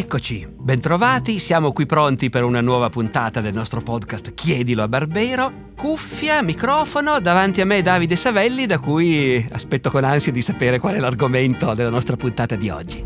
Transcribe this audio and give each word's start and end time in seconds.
Eccoci, 0.00 0.46
bentrovati, 0.48 1.38
siamo 1.38 1.74
qui 1.74 1.84
pronti 1.84 2.30
per 2.30 2.42
una 2.42 2.62
nuova 2.62 2.88
puntata 2.88 3.42
del 3.42 3.52
nostro 3.52 3.82
podcast 3.82 4.32
Chiedilo 4.32 4.82
a 4.82 4.88
Barbero. 4.88 5.52
Cuffia, 5.76 6.40
microfono, 6.40 7.20
davanti 7.20 7.60
a 7.60 7.66
me 7.66 7.82
Davide 7.82 8.16
Savelli, 8.16 8.64
da 8.64 8.78
cui 8.78 9.46
aspetto 9.52 9.90
con 9.90 10.02
ansia 10.02 10.32
di 10.32 10.40
sapere 10.40 10.78
qual 10.78 10.94
è 10.94 10.98
l'argomento 11.00 11.74
della 11.74 11.90
nostra 11.90 12.16
puntata 12.16 12.56
di 12.56 12.70
oggi. 12.70 13.04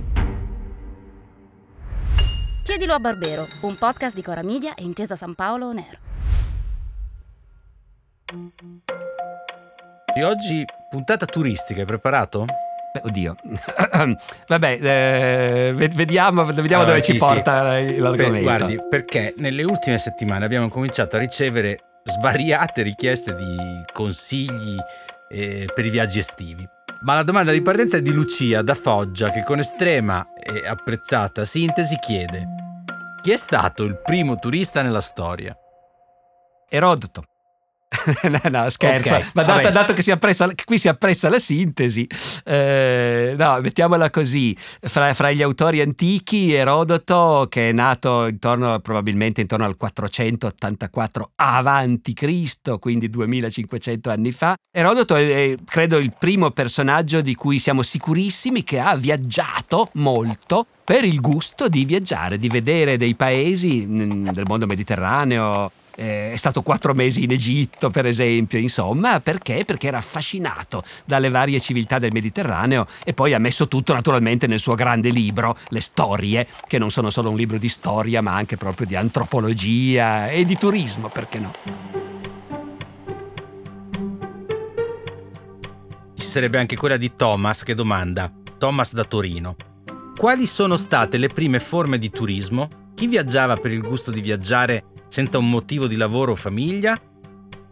Chiedilo 2.63 2.95
a 2.95 3.01
Barbero, 3.01 3.49
un 3.63 3.77
podcast 3.77 4.15
di 4.15 4.23
Cora 4.23 4.45
Media 4.45 4.75
e 4.75 4.85
Intesa 4.85 5.17
San 5.17 5.35
Paolo 5.35 5.67
On 5.67 5.79
Air. 5.79 5.99
E 10.15 10.25
oggi 10.25 10.65
puntata 10.89 11.27
turistica, 11.27 11.81
hai 11.81 11.87
preparato? 11.87 12.47
Oddio. 13.03 13.37
Vabbè, 14.47 14.79
eh, 14.81 15.73
vediamo, 15.75 16.45
vediamo 16.45 16.83
Allora, 16.83 16.97
dove 16.97 17.01
sì, 17.01 17.13
ci 17.13 17.19
porta 17.19 17.81
l'argomento. 17.81 18.33
Beh, 18.33 18.43
guardi, 18.43 18.79
perché 18.89 19.35
nelle 19.39 19.65
ultime 19.65 19.99
settimane 19.99 20.45
abbiamo 20.45 20.69
cominciato 20.69 21.17
a 21.17 21.19
ricevere 21.19 22.01
svariate 22.05 22.83
richieste 22.83 23.35
di 23.35 23.57
consigli 23.93 24.77
eh, 25.31 25.69
per 25.75 25.85
i 25.85 25.91
viaggi 25.91 26.19
estivi. 26.19 26.67
Ma 27.03 27.15
la 27.15 27.23
domanda 27.23 27.53
di 27.53 27.61
partenza 27.61 27.99
è 27.99 28.03
di 28.03 28.13
Lucia 28.13 28.63
da 28.63 28.75
Foggia 28.75 29.31
che 29.31 29.43
con 29.43 29.59
estrema 29.59 30.27
e 30.43 30.67
apprezzata 30.67 31.45
sintesi 31.45 31.99
chiede 31.99 32.63
chi 33.25 33.31
è 33.31 33.39
stato 33.39 33.85
il 33.85 33.97
primo 34.03 34.39
turista 34.39 34.83
nella 34.83 35.01
storia? 35.01 35.57
Erodoto. 36.69 37.25
no, 38.29 38.41
no, 38.51 38.71
scherzo. 38.71 39.15
Ok, 39.15 39.31
Ma 39.35 39.43
dato, 39.43 39.71
dato 39.71 39.93
che, 39.93 40.03
si 40.03 40.11
apprezza, 40.11 40.49
che 40.49 40.65
qui 40.65 40.79
si 40.79 40.89
apprezza 40.89 41.29
la 41.29 41.39
sintesi, 41.39 42.07
eh, 42.45 43.35
no, 43.37 43.61
mettiamola 43.61 44.11
così: 44.11 44.57
fra, 44.81 45.13
fra 45.15 45.31
gli 45.33 45.43
autori 45.43 45.81
antichi, 45.81 46.53
Erodoto, 46.53 47.47
che 47.49 47.71
è 47.71 47.73
nato 47.73 48.27
intorno, 48.27 48.79
probabilmente 48.81 49.41
intorno 49.41 49.65
al 49.65 49.77
484 49.77 51.33
avanti 51.37 52.13
Cristo, 52.13 52.79
quindi 52.79 53.09
2500 53.09 54.11
anni 54.11 54.33
fa. 54.33 54.55
Erodoto 54.71 55.15
è, 55.17 55.53
è, 55.53 55.55
credo, 55.65 55.99
il 55.99 56.15
primo 56.19 56.51
personaggio 56.51 57.21
di 57.21 57.35
cui 57.35 57.59
siamo 57.59 57.83
sicurissimi 57.83 58.65
che 58.65 58.81
ha 58.81 58.97
viaggiato 58.97 59.89
molto 59.95 60.67
per 60.85 61.05
il 61.05 61.21
gusto 61.21 61.69
di 61.69 61.85
viaggiare, 61.85 62.39
di 62.39 62.49
vedere 62.49 62.97
dei 62.97 63.15
paesi 63.15 63.87
mm, 63.87 64.29
del 64.29 64.45
mondo 64.47 64.67
mediterraneo. 64.67 65.71
Eh, 65.97 66.33
è 66.33 66.37
stato 66.37 66.63
quattro 66.63 66.93
mesi 66.93 67.23
in 67.23 67.31
Egitto, 67.31 67.91
per 67.91 68.05
esempio, 68.07 68.59
insomma, 68.59 69.21
perché? 69.21 69.65
Perché 69.65 69.87
era 69.87 69.99
affascinato 69.99 70.83
dalle 71.05 71.29
varie 71.29 71.61
civiltà 71.61 71.99
del 72.01 72.11
Mediterraneo 72.13 72.87
e 73.05 73.15
poi 73.15 73.33
ha 73.33 73.39
messo 73.39 73.69
tutto 73.69 73.93
naturalmente 73.93 74.49
nel 74.49 74.59
suo 74.59 74.75
grande 74.75 75.11
libro, 75.11 75.57
Le 75.69 75.81
Storie, 75.81 76.49
che 76.67 76.79
non 76.79 76.91
sono 76.91 77.11
solo 77.11 77.31
un 77.31 77.37
libro 77.37 77.59
di 77.59 77.69
storia, 77.69 78.23
ma 78.23 78.35
anche 78.35 78.57
proprio 78.57 78.87
di 78.87 78.97
antropologia 78.97 80.29
e 80.29 80.45
di 80.45 80.57
turismo, 80.59 81.09
perché 81.09 81.39
no? 81.39 81.53
Ci 86.15 86.27
sarebbe 86.27 86.59
anche 86.59 86.77
quella 86.77 86.97
di 86.97 87.15
Thomas 87.15 87.63
che 87.63 87.75
domanda, 87.75 88.33
Thomas 88.59 88.95
da 88.95 89.05
Torino. 89.05 89.55
Quali 90.17 90.47
sono 90.47 90.77
state 90.77 91.19
le 91.19 91.29
prime 91.29 91.61
forme 91.61 91.99
di 91.99 92.11
turismo? 92.11 92.69
Chi 92.95 93.07
viaggiava 93.07 93.57
per 93.57 93.73
il 93.73 93.81
gusto 93.81 94.11
di 94.11 94.21
viaggiare 94.21 94.85
senza 95.15 95.39
un 95.39 95.49
motivo 95.49 95.87
di 95.87 95.95
lavoro 95.95 96.33
o 96.33 96.35
famiglia? 96.35 97.01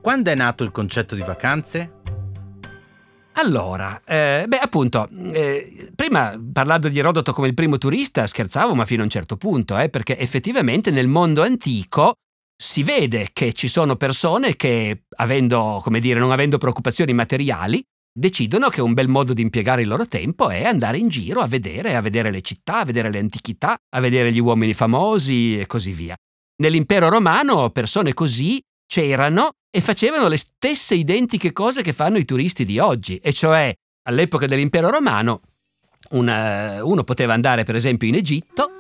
Quando 0.01 0.31
è 0.31 0.35
nato 0.37 0.63
il 0.63 0.71
concetto 0.71 1.17
di 1.17 1.23
vacanze? 1.23 1.95
Allora, 3.33 4.01
eh, 4.05 4.45
beh, 4.47 4.59
appunto, 4.59 5.09
eh, 5.33 5.91
prima 5.93 6.41
parlando 6.53 6.89
di 6.89 7.01
Erodoto 7.01 7.33
come 7.33 7.49
il 7.49 7.55
primo 7.55 7.79
turista, 7.79 8.29
scherzavo, 8.29 8.77
ma 8.77 8.85
fino 8.85 9.01
a 9.01 9.07
un 9.07 9.11
certo 9.11 9.37
punto, 9.37 9.77
eh, 9.77 9.89
perché 9.89 10.17
effettivamente 10.19 10.93
nel 10.93 11.09
mondo 11.09 11.43
antico 11.43 12.13
si 12.57 12.85
vede 12.85 13.31
che 13.33 13.53
ci 13.55 13.67
sono 13.67 13.97
persone 13.97 14.55
che, 14.55 15.03
avendo, 15.17 15.81
come 15.83 15.99
dire, 15.99 16.21
non 16.21 16.31
avendo 16.31 16.59
preoccupazioni 16.59 17.13
materiali, 17.13 17.83
decidono 18.17 18.69
che 18.69 18.81
un 18.81 18.95
bel 18.95 19.09
modo 19.09 19.33
di 19.33 19.43
impiegare 19.43 19.83
il 19.83 19.89
loro 19.89 20.07
tempo 20.07 20.49
è 20.49 20.63
andare 20.63 20.99
in 20.99 21.09
giro 21.09 21.41
a 21.41 21.49
vedere, 21.49 21.97
a 21.97 22.01
vedere 22.01 22.31
le 22.31 22.43
città, 22.43 22.79
a 22.79 22.85
vedere 22.85 23.11
le 23.11 23.19
antichità, 23.19 23.77
a 23.97 23.99
vedere 23.99 24.31
gli 24.31 24.39
uomini 24.39 24.75
famosi 24.75 25.59
e 25.59 25.67
così 25.67 25.91
via. 25.91 26.15
Nell'impero 26.57 27.09
romano 27.09 27.71
persone 27.71 28.13
così 28.13 28.63
c'erano 28.87 29.53
e 29.71 29.81
facevano 29.81 30.29
le 30.29 30.37
stesse 30.37 30.95
identiche 30.95 31.53
cose 31.53 31.83
che 31.83 31.93
fanno 31.93 32.19
i 32.19 32.25
turisti 32.25 32.65
di 32.65 32.79
oggi, 32.79 33.17
e 33.17 33.33
cioè 33.33 33.75
all'epoca 34.03 34.47
dell'impero 34.47 34.91
romano 34.91 35.41
una- 36.11 36.85
uno 36.85 37.05
poteva 37.05 37.33
andare 37.33 37.65
per 37.65 37.75
esempio 37.75 38.09
in 38.09 38.17
Egitto, 38.17 38.71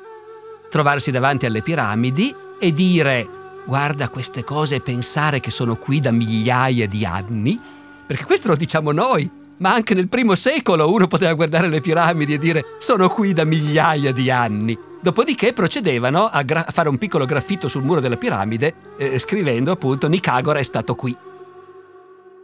trovarsi 0.70 1.10
davanti 1.10 1.46
alle 1.46 1.62
piramidi 1.62 2.34
e 2.58 2.72
dire 2.72 3.26
guarda 3.64 4.08
queste 4.08 4.44
cose 4.44 4.76
e 4.76 4.80
pensare 4.80 5.40
che 5.40 5.50
sono 5.50 5.76
qui 5.76 6.00
da 6.00 6.10
migliaia 6.10 6.86
di 6.86 7.04
anni, 7.04 7.58
perché 8.06 8.24
questo 8.24 8.48
lo 8.48 8.56
diciamo 8.56 8.92
noi, 8.92 9.30
ma 9.58 9.72
anche 9.72 9.94
nel 9.94 10.08
primo 10.08 10.34
secolo 10.34 10.92
uno 10.92 11.06
poteva 11.06 11.32
guardare 11.34 11.68
le 11.68 11.80
piramidi 11.80 12.34
e 12.34 12.38
dire 12.38 12.64
sono 12.78 13.08
qui 13.08 13.32
da 13.32 13.44
migliaia 13.44 14.12
di 14.12 14.30
anni. 14.30 14.76
Dopodiché 15.02 15.52
procedevano 15.52 16.28
a, 16.28 16.42
gra- 16.42 16.64
fare 16.70 16.88
un 16.88 16.96
piccolo 16.96 17.24
graffito 17.24 17.66
sul 17.66 17.82
muro 17.82 17.98
della 17.98 18.16
piramide 18.16 18.72
eh, 18.96 19.18
scrivendo 19.18 19.72
appunto 19.72 20.08
Nicagora 20.08 20.60
è 20.60 20.62
stato 20.62 20.94
qui. 20.94 21.14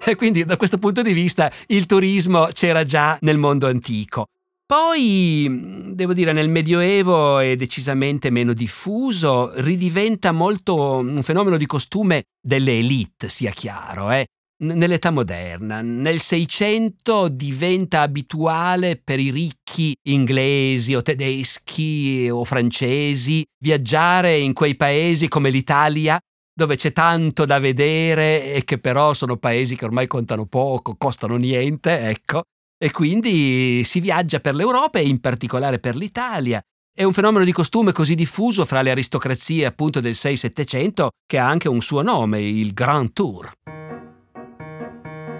E 0.04 0.16
quindi 0.16 0.44
da 0.44 0.56
questo 0.56 0.76
punto 0.78 1.00
di 1.02 1.12
vista 1.12 1.52
il 1.68 1.86
turismo 1.86 2.48
c'era 2.52 2.82
già 2.82 3.16
nel 3.20 3.38
mondo 3.38 3.68
antico. 3.68 4.26
Poi, 4.66 5.92
devo 5.94 6.12
dire, 6.12 6.32
nel 6.32 6.48
Medioevo 6.48 7.38
è 7.38 7.54
decisamente 7.54 8.28
meno 8.28 8.52
diffuso, 8.52 9.52
ridiventa 9.54 10.32
molto 10.32 10.96
un 10.96 11.22
fenomeno 11.22 11.56
di 11.56 11.64
costume 11.64 12.24
delle 12.40 12.76
elite, 12.76 13.28
sia 13.28 13.52
chiaro, 13.52 14.10
eh. 14.10 14.26
Nell'età 14.60 15.12
moderna, 15.12 15.82
nel 15.82 16.18
Seicento 16.18 17.28
diventa 17.28 18.00
abituale 18.00 19.00
per 19.02 19.20
i 19.20 19.30
ricchi 19.30 19.94
inglesi 20.08 20.96
o 20.96 21.02
tedeschi 21.02 22.28
o 22.28 22.42
francesi 22.42 23.44
viaggiare 23.56 24.36
in 24.36 24.54
quei 24.54 24.74
paesi 24.74 25.28
come 25.28 25.50
l'Italia 25.50 26.18
dove 26.52 26.74
c'è 26.74 26.90
tanto 26.90 27.44
da 27.44 27.60
vedere 27.60 28.52
e 28.52 28.64
che 28.64 28.78
però 28.78 29.14
sono 29.14 29.36
paesi 29.36 29.76
che 29.76 29.84
ormai 29.84 30.08
contano 30.08 30.46
poco, 30.46 30.96
costano 30.96 31.36
niente, 31.36 32.08
ecco. 32.08 32.42
E 32.76 32.90
quindi 32.90 33.84
si 33.84 34.00
viaggia 34.00 34.40
per 34.40 34.56
l'Europa 34.56 34.98
e 34.98 35.06
in 35.06 35.20
particolare 35.20 35.78
per 35.78 35.94
l'Italia. 35.94 36.60
È 36.92 37.04
un 37.04 37.12
fenomeno 37.12 37.44
di 37.44 37.52
costume 37.52 37.92
così 37.92 38.16
diffuso 38.16 38.64
fra 38.64 38.82
le 38.82 38.90
aristocrazie 38.90 39.66
appunto 39.66 40.00
del 40.00 40.14
6-700 40.14 41.06
che 41.24 41.38
ha 41.38 41.46
anche 41.46 41.68
un 41.68 41.80
suo 41.80 42.02
nome, 42.02 42.40
il 42.40 42.72
Grand 42.72 43.12
Tour. 43.12 43.52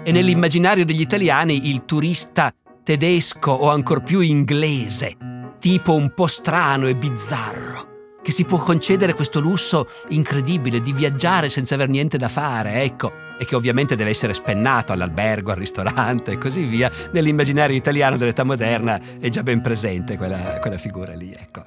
E 0.01 0.11
nell'immaginario 0.11 0.85
degli 0.85 1.01
italiani 1.01 1.69
il 1.69 1.85
turista 1.85 2.53
tedesco 2.83 3.51
o 3.51 3.69
ancor 3.69 4.01
più 4.01 4.21
inglese, 4.21 5.15
tipo 5.59 5.93
un 5.93 6.13
po' 6.13 6.27
strano 6.27 6.87
e 6.87 6.95
bizzarro, 6.95 8.17
che 8.23 8.31
si 8.31 8.45
può 8.45 8.59
concedere 8.59 9.13
questo 9.13 9.39
lusso 9.39 9.87
incredibile 10.09 10.79
di 10.81 10.93
viaggiare 10.93 11.49
senza 11.49 11.75
aver 11.75 11.89
niente 11.89 12.17
da 12.17 12.29
fare, 12.29 12.81
ecco, 12.81 13.11
e 13.37 13.45
che 13.45 13.55
ovviamente 13.55 13.95
deve 13.95 14.09
essere 14.09 14.33
spennato 14.33 14.93
all'albergo, 14.93 15.51
al 15.51 15.57
ristorante 15.57 16.31
e 16.31 16.37
così 16.37 16.63
via, 16.63 16.89
nell'immaginario 17.11 17.75
italiano 17.75 18.17
dell'età 18.17 18.43
moderna 18.43 18.99
è 19.19 19.29
già 19.29 19.43
ben 19.43 19.61
presente 19.61 20.17
quella, 20.17 20.59
quella 20.59 20.77
figura 20.77 21.13
lì, 21.13 21.31
ecco. 21.37 21.61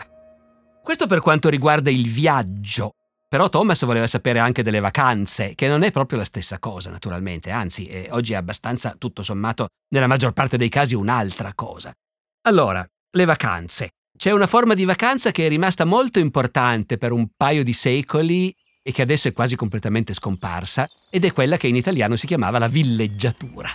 Questo 0.83 1.07
per 1.07 1.21
quanto 1.21 1.49
riguarda 1.49 1.91
il 1.91 2.09
viaggio. 2.11 2.93
Però 3.33 3.49
Thomas 3.49 3.83
voleva 3.87 4.07
sapere 4.07 4.41
anche 4.41 4.63
delle 4.63 4.79
vacanze, 4.79 5.55
che 5.55 5.67
non 5.67 5.85
è 5.85 5.91
proprio 5.91 6.19
la 6.19 6.25
stessa 6.27 6.59
cosa, 6.59 6.91
naturalmente, 6.91 7.51
anzi, 7.51 7.87
eh, 7.87 8.09
oggi 8.11 8.35
è 8.35 8.37
abbastanza, 8.37 8.95
tutto 8.99 9.23
sommato, 9.23 9.69
nella 9.95 10.07
maggior 10.07 10.35
parte 10.35 10.59
dei 10.59 10.69
casi 10.69 10.95
un'altra 10.95 11.55
cosa. 11.55 11.95
Allora, 12.43 12.87
le 13.11 13.25
vacanze. 13.25 13.93
C'è 14.19 14.33
una 14.33 14.47
forma 14.47 14.75
di 14.75 14.85
vacanza 14.85 15.31
che 15.31 15.47
è 15.47 15.49
rimasta 15.49 15.87
molto 15.87 16.19
importante 16.19 16.99
per 16.99 17.13
un 17.13 17.29
paio 17.35 17.65
di 17.65 17.73
secoli 17.73 18.55
e 18.83 18.93
che 18.93 19.01
adesso 19.01 19.29
è 19.29 19.33
quasi 19.33 19.57
completamente 19.57 20.13
scomparsa, 20.13 20.87
ed 21.09 21.25
è 21.25 21.33
quella 21.33 21.57
che 21.57 21.69
in 21.69 21.77
italiano 21.77 22.17
si 22.17 22.27
chiamava 22.27 22.59
la 22.59 22.69
villeggiatura. 22.69 23.71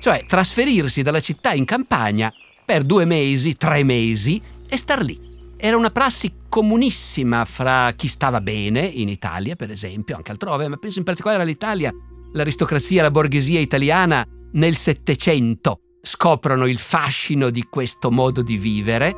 Cioè 0.00 0.26
trasferirsi 0.26 1.02
dalla 1.02 1.20
città 1.20 1.52
in 1.52 1.64
campagna 1.64 2.32
per 2.64 2.82
due 2.82 3.04
mesi, 3.04 3.56
tre 3.56 3.84
mesi 3.84 4.42
e 4.68 4.76
star 4.76 5.04
lì. 5.04 5.29
Era 5.62 5.76
una 5.76 5.90
prassi 5.90 6.32
comunissima 6.48 7.44
fra 7.44 7.92
chi 7.94 8.08
stava 8.08 8.40
bene, 8.40 8.80
in 8.80 9.08
Italia 9.08 9.56
per 9.56 9.70
esempio, 9.70 10.16
anche 10.16 10.30
altrove, 10.30 10.66
ma 10.68 10.76
penso 10.76 10.98
in 10.98 11.04
particolare 11.04 11.42
all'Italia. 11.42 11.92
L'aristocrazia, 12.32 13.02
la 13.02 13.10
borghesia 13.10 13.60
italiana 13.60 14.26
nel 14.52 14.74
Settecento 14.74 15.80
scoprono 16.02 16.66
il 16.66 16.78
fascino 16.78 17.50
di 17.50 17.62
questo 17.68 18.10
modo 18.10 18.42
di 18.42 18.56
vivere. 18.56 19.14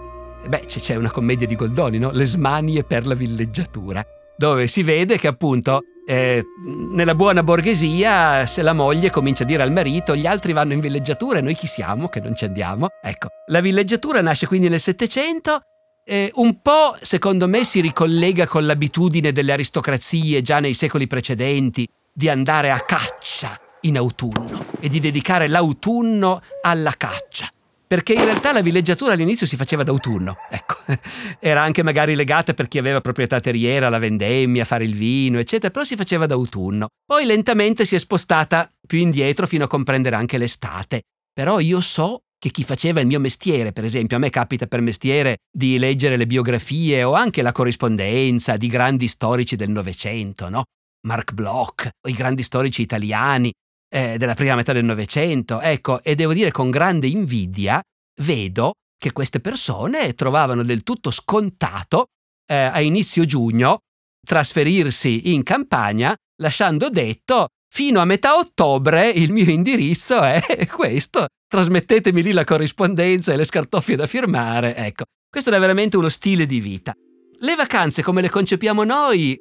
Beh, 0.49 0.65
c'è 0.67 0.97
una 0.97 1.13
commedia 1.13 1.47
di 1.47 1.55
Goldoni, 1.55 1.99
no? 1.99 2.11
Le 2.11 2.27
smanie 2.27 2.83
per 2.83 3.07
la 3.07 3.15
villeggiatura, 3.15 4.05
dove 4.37 4.67
si 4.67 4.83
vede 4.83 5.19
che 5.19 5.29
appunto 5.29 5.83
Eh, 6.05 6.43
nella 6.65 7.15
buona 7.15 7.45
borghesia, 7.45 8.45
se 8.45 8.63
la 8.63 8.73
moglie 8.73 9.09
comincia 9.09 9.45
a 9.45 9.47
dire 9.47 9.63
al 9.63 9.71
marito 9.71 10.17
gli 10.17 10.27
altri 10.27 10.53
vanno 10.53 10.73
in 10.73 10.81
villeggiatura 10.81 11.39
e 11.39 11.43
noi 11.43 11.55
chi 11.55 11.69
siamo 11.69 12.09
che 12.09 12.19
non 12.19 12.35
ci 12.35 12.45
andiamo? 12.45 12.89
Ecco, 13.01 13.29
la 13.47 13.61
villeggiatura 13.61 14.21
nasce 14.21 14.49
quindi 14.49 14.69
nel 14.69 14.81
Settecento. 14.81 15.61
Eh, 16.05 16.33
un 16.35 16.61
po', 16.61 16.97
secondo 17.01 17.47
me, 17.49 17.65
si 17.65 17.81
ricollega 17.81 18.47
con 18.47 18.67
l'abitudine 18.67 19.33
delle 19.33 19.53
aristocrazie 19.53 20.43
già 20.43 20.59
nei 20.59 20.75
secoli 20.75 21.07
precedenti 21.07 21.87
di 22.13 22.29
andare 22.29 22.71
a 22.71 22.81
caccia 22.81 23.59
in 23.83 23.97
autunno 23.97 24.65
e 24.81 24.89
di 24.89 25.01
dedicare 25.01 25.49
l'autunno 25.49 26.41
alla 26.63 26.95
caccia 26.97 27.49
perché 27.93 28.15
in 28.15 28.25
realtà 28.25 28.53
la 28.53 28.63
villeggiatura 28.63 29.13
all'inizio 29.13 29.47
si 29.47 29.55
faceva 29.55 29.83
d'autunno, 29.83 30.39
ecco, 30.49 30.77
era 31.39 31.61
anche 31.61 31.83
magari 31.83 32.15
legata 32.15 32.55
per 32.55 32.67
chi 32.67 32.79
aveva 32.79 33.03
proprietà 33.03 33.39
terriera, 33.39 33.91
la 33.91 33.99
vendemmia, 33.99 34.65
fare 34.65 34.85
il 34.85 34.95
vino, 34.95 35.39
eccetera, 35.39 35.71
però 35.71 35.85
si 35.85 35.95
faceva 35.95 36.25
d'autunno. 36.25 36.87
Poi 37.05 37.27
lentamente 37.27 37.85
si 37.85 37.95
è 37.95 37.99
spostata 37.99 38.73
più 38.87 38.99
indietro 38.99 39.47
fino 39.47 39.65
a 39.65 39.69
comprendere 39.69 40.17
anche 40.17 40.39
l'estate. 40.39 41.03
Però 41.35 41.61
io 41.61 41.83
so 41.83 42.23
che 42.43 42.51
chi 42.51 42.65
faceva 42.65 42.99
il 42.99 43.07
mio 43.07 43.21
mestiere, 43.21 43.71
per 43.71 43.85
esempio, 43.85 44.17
a 44.17 44.19
me 44.19 44.29
capita 44.29 44.67
per 44.67 44.81
mestiere 44.81 45.37
di 45.49 45.79
leggere 45.79 46.17
le 46.17 46.27
biografie 46.27 47.05
o 47.05 47.13
anche 47.13 47.41
la 47.41 47.53
corrispondenza 47.53 48.57
di 48.57 48.67
grandi 48.67 49.07
storici 49.07 49.55
del 49.55 49.71
Novecento, 49.71 50.49
no? 50.49 50.65
Mark 51.07 51.35
Bloch, 51.35 51.89
i 52.09 52.13
grandi 52.13 52.43
storici 52.43 52.83
italiani, 52.83 53.53
eh, 53.89 54.19
della 54.19 54.35
prima 54.35 54.57
metà 54.57 54.73
del 54.73 54.85
Novecento. 54.85 55.61
Ecco, 55.61 56.03
e 56.03 56.17
devo 56.17 56.33
dire 56.33 56.51
con 56.51 56.69
grande 56.71 57.07
invidia 57.07 57.81
vedo 58.23 58.73
che 58.99 59.13
queste 59.13 59.39
persone 59.39 60.15
trovavano 60.15 60.65
del 60.65 60.83
tutto 60.83 61.13
scontato 61.13 62.07
eh, 62.51 62.57
a 62.57 62.81
inizio 62.81 63.25
giugno 63.25 63.83
trasferirsi 64.27 65.33
in 65.33 65.45
campagna, 65.45 66.13
lasciando 66.43 66.91
detto 66.91 67.51
fino 67.75 68.01
a 68.01 68.05
metà 68.05 68.37
ottobre 68.37 69.09
il 69.09 69.33
mio 69.33 69.51
indirizzo 69.51 70.21
è 70.21 70.43
questo. 70.71 71.25
Trasmettetemi 71.49 72.23
lì 72.23 72.33
la 72.33 72.45
corrispondenza 72.45 73.33
e 73.33 73.37
le 73.37 73.47
scartoffie 73.47 73.97
da 73.97 74.07
firmare. 74.07 74.77
Ecco, 74.77 75.05
questo 75.31 75.51
è 75.51 75.59
veramente 75.59 75.97
uno 75.97 76.11
stile 76.11 76.45
di 76.45 76.61
vita. 76.61 76.93
Le 77.41 77.55
vacanze 77.55 78.03
come 78.03 78.21
le 78.21 78.29
concepiamo 78.29 78.85
noi? 78.85 79.39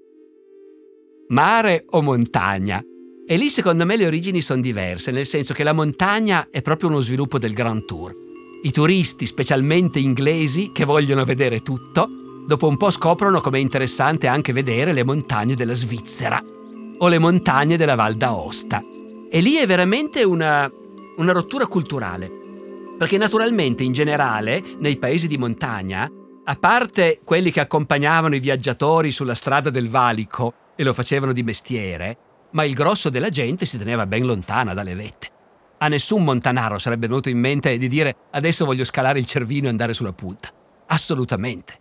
Mare 1.27 1.83
o 1.89 2.01
montagna? 2.01 2.81
E 3.27 3.37
lì 3.37 3.49
secondo 3.49 3.85
me 3.85 3.97
le 3.97 4.07
origini 4.07 4.39
sono 4.39 4.61
diverse, 4.61 5.11
nel 5.11 5.25
senso 5.25 5.53
che 5.53 5.63
la 5.63 5.73
montagna 5.73 6.47
è 6.49 6.61
proprio 6.61 6.87
uno 6.87 7.01
sviluppo 7.01 7.37
del 7.37 7.53
Grand 7.53 7.83
Tour. 7.83 8.13
I 8.63 8.71
turisti, 8.71 9.25
specialmente 9.25 9.99
inglesi, 9.99 10.71
che 10.73 10.85
vogliono 10.85 11.25
vedere 11.25 11.61
tutto, 11.61 12.07
dopo 12.47 12.67
un 12.67 12.77
po' 12.77 12.91
scoprono 12.91 13.41
com'è 13.41 13.59
interessante 13.59 14.27
anche 14.27 14.53
vedere 14.53 14.93
le 14.93 15.03
montagne 15.03 15.55
della 15.55 15.73
Svizzera 15.73 16.50
o 17.03 17.07
le 17.07 17.19
montagne 17.19 17.77
della 17.77 17.95
Val 17.95 18.15
d'Aosta. 18.15 18.83
E 19.29 19.39
lì 19.39 19.55
è 19.55 19.65
veramente 19.65 20.23
una, 20.23 20.69
una 21.17 21.31
rottura 21.31 21.65
culturale. 21.65 22.29
Perché 22.97 23.17
naturalmente 23.17 23.83
in 23.83 23.91
generale 23.91 24.63
nei 24.77 24.97
paesi 24.97 25.27
di 25.27 25.37
montagna, 25.37 26.09
a 26.43 26.55
parte 26.55 27.21
quelli 27.23 27.49
che 27.49 27.59
accompagnavano 27.59 28.35
i 28.35 28.39
viaggiatori 28.39 29.11
sulla 29.11 29.33
strada 29.33 29.71
del 29.71 29.89
valico 29.89 30.53
e 30.75 30.83
lo 30.83 30.93
facevano 30.93 31.33
di 31.33 31.41
mestiere, 31.41 32.17
ma 32.51 32.65
il 32.65 32.75
grosso 32.75 33.09
della 33.09 33.29
gente 33.29 33.65
si 33.65 33.79
teneva 33.79 34.05
ben 34.05 34.25
lontana 34.25 34.75
dalle 34.75 34.93
vette. 34.93 35.29
A 35.79 35.87
nessun 35.87 36.23
montanaro 36.23 36.77
sarebbe 36.77 37.07
venuto 37.07 37.29
in 37.29 37.39
mente 37.39 37.75
di 37.79 37.87
dire 37.87 38.15
adesso 38.31 38.65
voglio 38.65 38.83
scalare 38.83 39.17
il 39.17 39.25
cervino 39.25 39.65
e 39.65 39.69
andare 39.69 39.95
sulla 39.95 40.13
punta. 40.13 40.49
Assolutamente. 40.85 41.79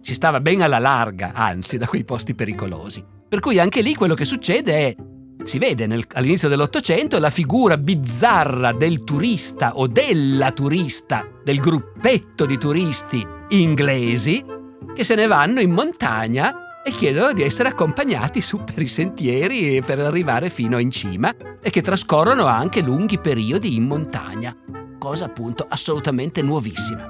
Si 0.00 0.14
stava 0.14 0.40
ben 0.40 0.62
alla 0.62 0.78
larga, 0.78 1.32
anzi, 1.34 1.76
da 1.76 1.86
quei 1.86 2.04
posti 2.04 2.34
pericolosi. 2.34 3.18
Per 3.30 3.38
cui 3.38 3.60
anche 3.60 3.80
lì 3.80 3.94
quello 3.94 4.14
che 4.14 4.24
succede 4.24 4.72
è 4.88 4.96
si 5.44 5.58
vede 5.58 5.86
nel, 5.86 6.04
all'inizio 6.14 6.48
dell'Ottocento 6.48 7.20
la 7.20 7.30
figura 7.30 7.78
bizzarra 7.78 8.72
del 8.72 9.04
turista 9.04 9.76
o 9.76 9.86
della 9.86 10.50
turista, 10.50 11.24
del 11.44 11.60
gruppetto 11.60 12.44
di 12.44 12.58
turisti 12.58 13.24
inglesi 13.50 14.44
che 14.92 15.04
se 15.04 15.14
ne 15.14 15.28
vanno 15.28 15.60
in 15.60 15.70
montagna 15.70 16.82
e 16.82 16.90
chiedono 16.90 17.32
di 17.32 17.42
essere 17.42 17.68
accompagnati 17.68 18.40
su 18.40 18.64
per 18.64 18.82
i 18.82 18.88
sentieri 18.88 19.80
per 19.80 20.00
arrivare 20.00 20.50
fino 20.50 20.80
in 20.80 20.90
cima 20.90 21.32
e 21.62 21.70
che 21.70 21.82
trascorrono 21.82 22.46
anche 22.46 22.80
lunghi 22.80 23.20
periodi 23.20 23.76
in 23.76 23.84
montagna, 23.84 24.56
cosa 24.98 25.26
appunto 25.26 25.66
assolutamente 25.68 26.42
nuovissima. 26.42 27.06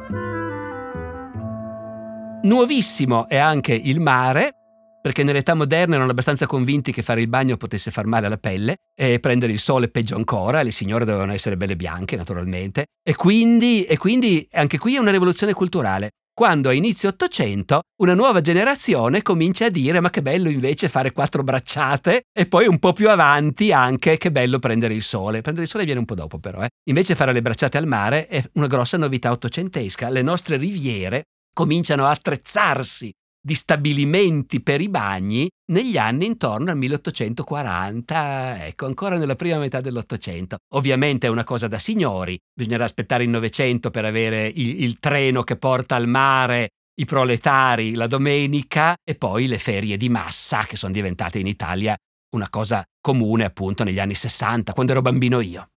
Nuovissimo 2.42 3.26
è 3.26 3.38
anche 3.38 3.72
il 3.72 4.00
mare, 4.00 4.59
perché 5.00 5.22
nell'età 5.22 5.54
moderna 5.54 5.94
erano 5.94 6.10
abbastanza 6.10 6.46
convinti 6.46 6.92
che 6.92 7.02
fare 7.02 7.20
il 7.20 7.28
bagno 7.28 7.56
potesse 7.56 7.90
far 7.90 8.06
male 8.06 8.26
alla 8.26 8.38
pelle 8.38 8.76
e 8.94 9.20
prendere 9.20 9.52
il 9.52 9.58
sole 9.58 9.88
peggio 9.88 10.16
ancora, 10.16 10.62
le 10.62 10.70
signore 10.70 11.04
dovevano 11.04 11.32
essere 11.32 11.56
belle 11.56 11.76
bianche 11.76 12.16
naturalmente, 12.16 12.86
e 13.02 13.14
quindi, 13.14 13.84
e 13.84 13.96
quindi 13.96 14.46
anche 14.52 14.78
qui 14.78 14.96
è 14.96 14.98
una 14.98 15.10
rivoluzione 15.10 15.52
culturale 15.52 16.10
quando 16.40 16.70
a 16.70 16.72
inizio 16.72 17.10
Ottocento 17.10 17.82
una 18.00 18.14
nuova 18.14 18.40
generazione 18.40 19.20
comincia 19.20 19.66
a 19.66 19.68
dire 19.68 20.00
ma 20.00 20.08
che 20.08 20.22
bello 20.22 20.48
invece 20.48 20.88
fare 20.88 21.12
quattro 21.12 21.42
bracciate 21.42 22.22
e 22.32 22.46
poi 22.46 22.66
un 22.66 22.78
po' 22.78 22.94
più 22.94 23.10
avanti 23.10 23.72
anche 23.72 24.16
che 24.16 24.30
bello 24.30 24.58
prendere 24.58 24.94
il 24.94 25.02
sole. 25.02 25.42
Prendere 25.42 25.66
il 25.66 25.70
sole 25.70 25.84
viene 25.84 25.98
un 25.98 26.06
po' 26.06 26.14
dopo 26.14 26.38
però, 26.38 26.62
eh. 26.62 26.70
Invece 26.88 27.14
fare 27.14 27.34
le 27.34 27.42
bracciate 27.42 27.76
al 27.76 27.86
mare 27.86 28.26
è 28.26 28.42
una 28.54 28.68
grossa 28.68 28.96
novità 28.96 29.30
ottocentesca. 29.30 30.08
Le 30.08 30.22
nostre 30.22 30.56
riviere 30.56 31.24
cominciano 31.52 32.06
a 32.06 32.10
attrezzarsi 32.10 33.12
di 33.40 33.54
stabilimenti 33.54 34.60
per 34.60 34.80
i 34.80 34.88
bagni 34.88 35.48
negli 35.72 35.96
anni 35.96 36.26
intorno 36.26 36.70
al 36.70 36.76
1840, 36.76 38.66
ecco, 38.66 38.86
ancora 38.86 39.16
nella 39.16 39.36
prima 39.36 39.58
metà 39.58 39.80
dell'Ottocento. 39.80 40.58
Ovviamente 40.74 41.26
è 41.26 41.30
una 41.30 41.44
cosa 41.44 41.68
da 41.68 41.78
signori, 41.78 42.38
bisognerà 42.52 42.84
aspettare 42.84 43.24
il 43.24 43.30
Novecento 43.30 43.90
per 43.90 44.04
avere 44.04 44.46
il, 44.46 44.82
il 44.82 44.98
treno 44.98 45.42
che 45.42 45.56
porta 45.56 45.96
al 45.96 46.06
mare 46.06 46.70
i 47.00 47.04
proletari 47.06 47.94
la 47.94 48.06
domenica 48.06 48.94
e 49.02 49.14
poi 49.14 49.46
le 49.46 49.58
ferie 49.58 49.96
di 49.96 50.10
massa 50.10 50.64
che 50.64 50.76
sono 50.76 50.92
diventate 50.92 51.38
in 51.38 51.46
Italia 51.46 51.96
una 52.34 52.48
cosa 52.50 52.84
comune 53.00 53.44
appunto 53.44 53.84
negli 53.84 53.98
anni 53.98 54.14
60, 54.14 54.72
quando 54.72 54.92
ero 54.92 55.02
bambino 55.02 55.40
io. 55.40 55.70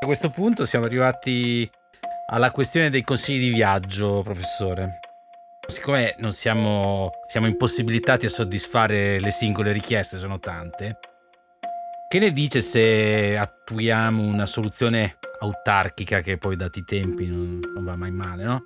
A 0.00 0.04
questo 0.04 0.30
punto 0.30 0.64
siamo 0.64 0.84
arrivati 0.84 1.68
alla 2.30 2.50
questione 2.50 2.90
dei 2.90 3.02
consigli 3.02 3.48
di 3.48 3.54
viaggio, 3.54 4.22
professore. 4.22 5.00
Siccome 5.70 6.14
non 6.16 6.32
siamo, 6.32 7.10
siamo 7.26 7.46
impossibilitati 7.46 8.24
a 8.24 8.30
soddisfare 8.30 9.20
le 9.20 9.30
singole 9.30 9.70
richieste, 9.70 10.16
sono 10.16 10.38
tante, 10.38 10.98
che 12.08 12.18
ne 12.18 12.32
dice 12.32 12.60
se 12.60 13.36
attuiamo 13.36 14.22
una 14.22 14.46
soluzione 14.46 15.18
autarchica 15.40 16.20
che 16.20 16.38
poi 16.38 16.56
dati 16.56 16.78
i 16.78 16.84
tempi 16.84 17.26
non, 17.26 17.60
non 17.74 17.84
va 17.84 17.96
mai 17.96 18.10
male, 18.10 18.44
no? 18.44 18.62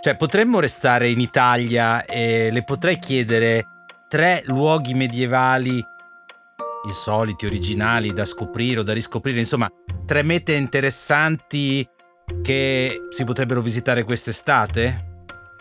Cioè 0.00 0.14
potremmo 0.14 0.60
restare 0.60 1.08
in 1.08 1.18
Italia 1.18 2.04
e 2.04 2.50
le 2.52 2.62
potrei 2.62 3.00
chiedere 3.00 3.66
tre 4.08 4.44
luoghi 4.46 4.94
medievali 4.94 5.84
insoliti, 6.86 7.46
originali 7.46 8.12
da 8.12 8.24
scoprire 8.24 8.78
o 8.78 8.82
da 8.84 8.92
riscoprire, 8.92 9.38
insomma, 9.38 9.68
tre 10.06 10.22
mete 10.22 10.52
interessanti 10.52 11.84
che 12.42 13.00
si 13.10 13.24
potrebbero 13.24 13.60
visitare 13.60 14.04
quest'estate? 14.04 15.06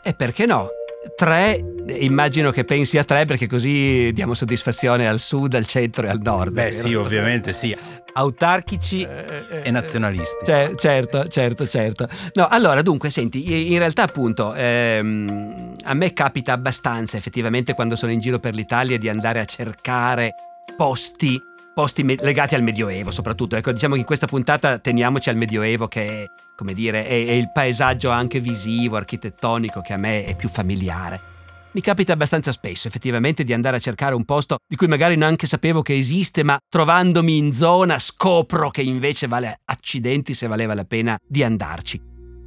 E 0.03 0.13
perché 0.13 0.45
no? 0.45 0.67
Tre, 1.15 1.61
immagino 1.99 2.51
che 2.51 2.63
pensi 2.63 2.97
a 2.97 3.03
tre 3.03 3.25
perché 3.25 3.45
così 3.45 4.11
diamo 4.13 4.33
soddisfazione 4.33 5.07
al 5.07 5.19
sud, 5.19 5.53
al 5.53 5.65
centro 5.65 6.05
e 6.05 6.09
al 6.09 6.19
nord. 6.21 6.53
Beh 6.53 6.71
sì, 6.71 6.93
ovviamente 6.93 7.51
sì. 7.51 7.75
Autarchici 8.13 9.01
e 9.03 9.69
nazionalisti. 9.69 10.45
Cioè, 10.45 10.73
certo, 10.77 11.27
certo, 11.27 11.67
certo. 11.67 12.07
No, 12.33 12.47
allora, 12.47 12.81
dunque, 12.81 13.09
senti, 13.09 13.71
in 13.73 13.79
realtà 13.79 14.03
appunto 14.03 14.53
ehm, 14.53 15.75
a 15.83 15.93
me 15.93 16.13
capita 16.13 16.53
abbastanza 16.53 17.17
effettivamente 17.17 17.73
quando 17.73 17.95
sono 17.95 18.11
in 18.11 18.19
giro 18.19 18.39
per 18.39 18.53
l'Italia 18.55 18.97
di 18.97 19.09
andare 19.09 19.39
a 19.39 19.45
cercare 19.45 20.35
posti 20.77 21.39
posti 21.73 22.03
me- 22.03 22.17
legati 22.19 22.55
al 22.55 22.63
Medioevo 22.63 23.11
soprattutto. 23.11 23.55
Ecco, 23.55 23.71
diciamo 23.71 23.93
che 23.95 24.01
in 24.01 24.05
questa 24.05 24.27
puntata 24.27 24.79
teniamoci 24.79 25.29
al 25.29 25.35
Medioevo 25.35 25.87
che, 25.87 26.29
come 26.55 26.73
dire, 26.73 27.05
è, 27.05 27.25
è 27.25 27.31
il 27.31 27.51
paesaggio 27.51 28.09
anche 28.09 28.39
visivo, 28.39 28.95
architettonico 28.95 29.81
che 29.81 29.93
a 29.93 29.97
me 29.97 30.25
è 30.25 30.35
più 30.35 30.49
familiare. 30.49 31.31
Mi 31.73 31.81
capita 31.81 32.13
abbastanza 32.13 32.51
spesso 32.51 32.87
effettivamente 32.87 33.43
di 33.43 33.51
andare 33.51 33.77
a 33.77 33.79
cercare 33.79 34.13
un 34.13 34.25
posto 34.25 34.57
di 34.67 34.75
cui 34.75 34.85
magari 34.85 35.15
neanche 35.15 35.47
sapevo 35.47 35.81
che 35.81 35.95
esiste, 35.95 36.43
ma 36.43 36.55
trovandomi 36.69 37.35
in 37.35 37.51
zona 37.51 37.97
scopro 37.97 38.69
che 38.69 38.83
invece 38.83 39.25
vale 39.25 39.61
accidenti 39.65 40.35
se 40.35 40.45
valeva 40.45 40.75
la 40.75 40.85
pena 40.85 41.17
di 41.27 41.41
andarci. 41.43 41.99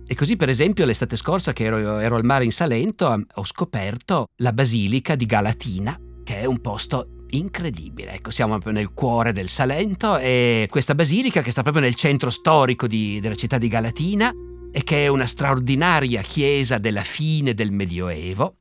E 0.06 0.14
così 0.14 0.36
per 0.36 0.48
esempio 0.48 0.84
l'estate 0.84 1.16
scorsa 1.16 1.52
che 1.52 1.64
ero, 1.64 1.98
ero 1.98 2.14
al 2.14 2.24
mare 2.24 2.44
in 2.44 2.52
Salento 2.52 3.24
ho 3.34 3.44
scoperto 3.44 4.26
la 4.36 4.52
Basilica 4.52 5.16
di 5.16 5.26
Galatina, 5.26 5.98
che 6.22 6.38
è 6.42 6.44
un 6.44 6.60
posto 6.60 7.15
incredibile. 7.30 8.12
Ecco, 8.12 8.30
siamo 8.30 8.52
proprio 8.52 8.72
nel 8.72 8.92
cuore 8.92 9.32
del 9.32 9.48
Salento 9.48 10.16
e 10.18 10.66
questa 10.70 10.94
basilica 10.94 11.42
che 11.42 11.50
sta 11.50 11.62
proprio 11.62 11.82
nel 11.82 11.94
centro 11.94 12.30
storico 12.30 12.86
di, 12.86 13.20
della 13.20 13.34
città 13.34 13.58
di 13.58 13.68
Galatina 13.68 14.32
e 14.70 14.82
che 14.84 15.04
è 15.04 15.08
una 15.08 15.26
straordinaria 15.26 16.22
chiesa 16.22 16.78
della 16.78 17.02
fine 17.02 17.54
del 17.54 17.72
Medioevo. 17.72 18.56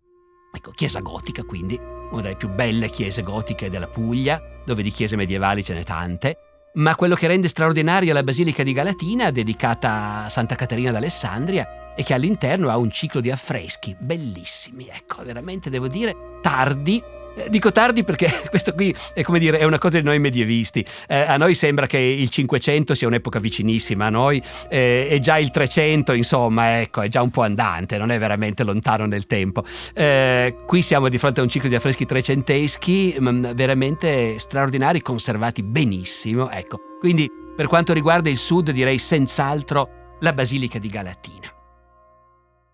Ecco, 0.54 0.72
chiesa 0.72 1.00
gotica 1.00 1.44
quindi, 1.44 1.78
una 2.12 2.22
delle 2.22 2.38
più 2.38 2.50
belle 2.50 2.90
chiese 2.90 3.22
gotiche 3.22 3.70
della 3.70 3.88
Puglia, 3.88 4.42
dove 4.66 4.82
di 4.82 4.92
chiese 4.92 5.18
medievali 5.18 5.64
ce 5.64 5.74
n'è 5.74 5.84
tante, 5.84 6.38
ma 6.76 6.96
quello 6.96 7.16
che 7.16 7.28
rende 7.28 7.48
straordinaria 7.48 8.14
la 8.14 8.24
Basilica 8.24 8.64
di 8.64 8.74
Galatina, 8.74 9.32
dedicata 9.32 10.24
a 10.24 10.30
Santa 10.30 10.56
Caterina 10.56 10.92
d'Alessandria, 10.92 11.94
è 11.96 12.04
che 12.04 12.14
all'interno 12.14 12.70
ha 12.70 12.78
un 12.78 12.92
ciclo 12.92 13.22
di 13.22 13.32
affreschi 13.32 13.96
bellissimi, 13.98 14.90
ecco, 14.92 15.24
veramente 15.24 15.70
devo 15.70 15.88
dire 15.88 16.40
tardi, 16.42 17.02
Dico 17.50 17.72
tardi 17.72 18.04
perché 18.04 18.30
questo 18.50 18.74
qui 18.74 18.96
è 19.14 19.22
come 19.22 19.40
dire, 19.40 19.58
è 19.58 19.64
una 19.64 19.78
cosa 19.78 19.98
di 20.00 20.04
noi 20.04 20.20
medievisti. 20.20 20.86
Eh, 21.08 21.20
a 21.20 21.38
noi 21.38 21.54
sembra 21.56 21.86
che 21.86 21.98
il 21.98 22.30
500 22.30 22.96
sia 22.96 23.08
un'epoca 23.08 23.40
vicinissima, 23.40 24.06
a 24.06 24.10
noi 24.10 24.42
eh, 24.70 25.18
già 25.22 25.38
il 25.38 25.52
300, 25.52 26.14
insomma, 26.14 26.80
ecco, 26.82 27.02
è 27.02 27.08
già 27.08 27.22
un 27.22 27.32
po' 27.32 27.44
andante, 27.44 27.98
non 27.98 28.12
è 28.12 28.18
veramente 28.18 28.64
lontano 28.64 29.06
nel 29.06 29.28
tempo. 29.28 29.64
Eh, 29.94 30.56
qui 30.66 30.82
siamo 30.82 31.10
di 31.10 31.18
fronte 31.18 31.42
a 31.42 31.44
un 31.44 31.50
ciclo 31.50 31.70
di 31.70 31.76
affreschi 31.76 32.06
trecenteschi, 32.06 33.18
mm, 33.20 33.52
veramente 33.54 34.40
straordinari, 34.40 35.02
conservati 35.02 35.62
benissimo, 35.64 36.50
ecco. 36.50 36.80
Quindi 37.00 37.30
per 37.56 37.68
quanto 37.68 37.94
riguarda 37.94 38.30
il 38.30 38.38
sud 38.38 38.72
direi 38.72 38.98
senz'altro 38.98 40.18
la 40.20 40.34
Basilica 40.34 40.80
di 40.80 40.88
Galatina. 40.88 41.54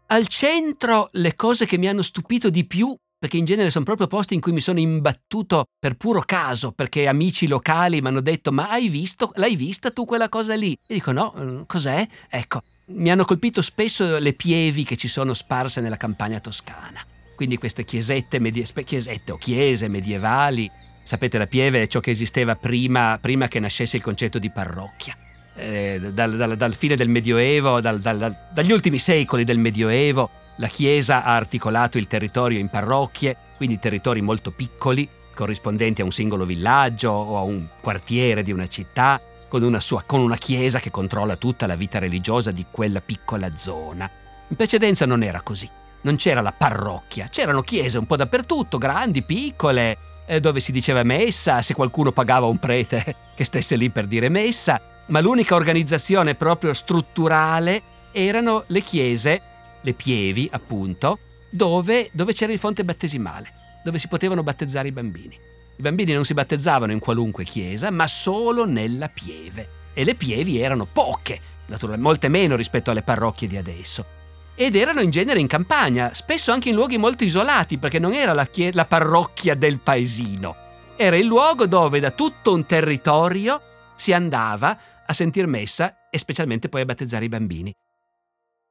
Al 0.08 0.27
centro 0.27 1.10
le 1.13 1.36
cose 1.36 1.65
che 1.65 1.77
mi 1.77 1.88
hanno 1.88 2.01
stupito 2.01 2.50
di 2.50 2.65
più 2.65 2.96
perché 3.22 3.38
in 3.38 3.46
genere 3.46 3.70
sono 3.70 3.86
proprio 3.86 4.08
posti 4.08 4.34
in 4.34 4.42
cui 4.42 4.51
mi 4.51 4.62
sono 4.62 4.80
imbattuto 4.80 5.66
per 5.78 5.94
puro 5.94 6.22
caso, 6.22 6.72
perché 6.72 7.06
amici 7.06 7.46
locali 7.46 8.01
mi 8.01 8.08
hanno 8.08 8.20
detto 8.20 8.51
ma 8.51 8.72
hai 8.72 8.90
visto, 8.90 9.32
l'hai 9.36 9.56
vista 9.56 9.92
tu 9.92 10.06
quella 10.06 10.28
cosa 10.28 10.56
lì? 10.56 10.74
E 10.88 10.96
dico 10.96 11.12
no, 11.12 11.32
mm, 11.38 11.62
cos'è? 11.68 12.04
Ecco, 12.28 12.62
mi 12.88 13.12
hanno 13.12 13.24
colpito 13.24 13.62
spesso 13.62 14.18
le 14.18 14.34
pievi 14.34 14.84
che 14.84 14.96
ci 14.96 15.08
sono 15.08 15.36
sparse 15.36 15.82
nella 15.82 15.98
campagna 15.98 16.40
toscana. 16.40 17.06
Quindi 17.36 17.58
queste 17.58 17.86
chiesette, 17.86 18.40
medie- 18.40 18.66
chiesette 18.84 19.32
o 19.32 19.38
chiese 19.38 19.88
medievali. 19.88 20.68
Sapete, 21.04 21.38
la 21.38 21.46
pieve 21.46 21.84
è 21.84 21.88
ciò 21.88 22.00
che 22.00 22.10
esisteva 22.10 22.56
prima, 22.56 23.20
prima 23.22 23.48
che 23.48 23.60
nascesse 23.60 23.98
il 23.98 24.04
concetto 24.04 24.40
di 24.40 24.50
parrocchia. 24.50 25.16
Eh, 25.53 26.00
dal, 26.13 26.38
dal, 26.38 26.55
dal, 26.55 26.74
fine 26.75 26.96
del 26.96 27.10
Medioevo, 27.10 27.81
dal, 27.81 28.00
dagli 28.00 28.72
ultimi 28.72 28.98
secoli 28.98 29.43
del 29.43 29.60
Medioevo, 29.60 30.29
la 30.58 30.67
Chiesa 30.67 31.24
ha 31.24 31.36
articolato 31.36 31.98
il 31.98 32.08
territorio 32.08 32.60
in 32.60 32.70
parrocchie, 32.70 33.36
quindi 33.58 33.79
territori 33.79 34.22
molto 34.22 34.51
piccoli, 34.51 35.08
corrispondenti 35.34 36.01
a 36.01 36.05
un 36.05 36.12
singolo 36.12 36.46
villaggio 36.46 37.12
o 37.12 37.38
a 37.38 37.41
un 37.41 37.67
quartiere 37.81 38.43
di 38.43 38.51
una 38.51 38.67
città, 38.67 39.20
con 39.48 39.63
una, 39.63 39.81
sua, 39.81 40.03
con 40.05 40.22
una 40.22 40.38
chiesa 40.38 40.79
che 40.79 40.91
controlla 40.91 41.36
tutta 41.36 41.67
la 41.67 41.75
vita 41.75 42.00
religiosa 42.00 42.51
di 42.51 42.65
quella 42.72 43.01
piccola 43.01 43.55
zona. 43.55 44.10
In 44.48 44.55
precedenza 44.55 45.05
non 45.05 45.24
era 45.24 45.41
così. 45.41 45.70
Non 46.03 46.15
c'era 46.15 46.41
la 46.41 46.53
parrocchia, 46.53 47.27
c'erano 47.29 47.62
chiese 47.62 47.98
un 47.98 48.05
po' 48.05 48.15
dappertutto, 48.15 48.77
grandi, 48.77 49.22
piccole, 49.22 49.98
eh, 50.25 50.39
dove 50.39 50.60
si 50.60 50.72
diceva 50.72 51.03
messa, 51.03 51.62
se 51.62 51.74
qualcuno 51.74 52.12
pagava 52.12 52.48
un 52.48 52.58
prete 52.58 53.15
che 53.36 53.43
stesse 53.43 53.75
lì 53.75 53.89
per 53.89 54.08
dire 54.08 54.29
messa, 54.29 54.81
ma 55.12 55.20
l'unica 55.20 55.56
organizzazione 55.56 56.36
proprio 56.36 56.74
strutturale 56.74 57.82
erano 58.12 58.63
le 58.68 58.82
chiese 58.82 59.41
le 59.82 59.94
pievi, 59.94 60.48
appunto, 60.51 61.20
dove, 61.50 62.10
dove 62.13 62.34
c'era 62.34 62.53
il 62.53 62.60
fonte 62.60 62.84
battesimale, 62.84 63.82
dove 63.84 64.00
si 64.00 64.08
potevano 64.08 64.44
battezzare 64.44 64.88
i 64.88 64.91
bambini. 64.91 65.38
I 65.75 65.82
bambini 65.82 66.13
non 66.13 66.24
si 66.24 66.34
battezzavano 66.34 66.91
in 66.91 67.00
qualunque 67.00 67.44
chiesa, 67.44 67.89
ma 67.89 68.08
solo 68.08 68.65
nella 68.65 69.10
pieve. 69.10 69.80
E 69.94 70.03
le 70.03 70.15
pievi 70.15 70.60
erano 70.60 70.86
poche, 70.86 71.39
naturalmente 71.65 72.08
molte 72.08 72.27
meno 72.30 72.56
rispetto 72.56 72.91
alle 72.91 73.01
parrocchie 73.01 73.48
di 73.48 73.58
adesso. 73.58 74.06
Ed 74.53 74.75
erano 74.75 75.01
in 75.01 75.10
genere 75.10 75.39
in 75.39 75.48
campagna, 75.48 76.13
spesso 76.13 76.51
anche 76.51 76.70
in 76.70 76.75
luoghi 76.75 76.98
molto 76.98 77.24
isolati, 77.24 77.80
perché 77.80 77.98
non 77.98 78.13
era 78.13 78.34
la, 78.34 78.46
chie- 78.46 78.72
la 78.74 78.86
parrocchia 78.86 79.56
del 79.56 79.80
paesino. 79.80 80.56
Era 80.96 81.18
il 81.18 81.25
luogo 81.25 81.65
dove 81.65 82.00
da 82.00 82.12
tutto 82.12 82.53
un 82.53 82.65
territorio 82.65 83.62
si 83.96 84.13
andava 84.13 84.77
a 85.12 85.13
sentir 85.13 85.48
messa 85.48 86.10
e 86.10 86.18
specialmente 86.18 86.70
poi 86.70 86.82
a 86.82 86.86
battezzare 86.86 87.25
i 87.25 87.30
bambini. 87.30 87.72